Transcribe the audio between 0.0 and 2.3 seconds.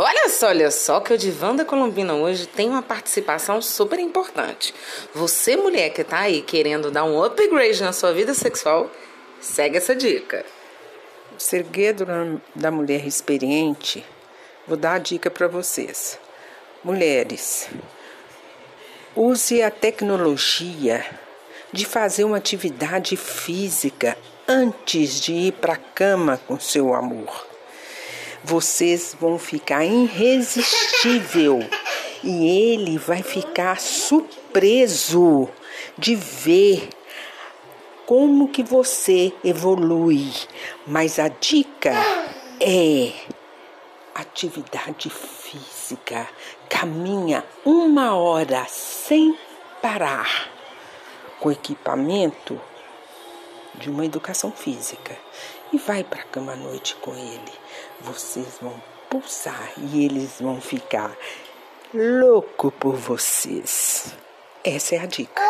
Olha só, olha só que o Divã da Colombina